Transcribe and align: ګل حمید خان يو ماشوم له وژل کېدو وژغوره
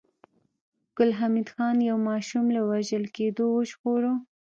ګل 0.97 1.09
حمید 1.19 1.47
خان 1.55 1.77
يو 1.89 1.97
ماشوم 2.09 2.45
له 2.55 2.61
وژل 2.69 3.03
کېدو 3.17 3.45
وژغوره 3.51 4.13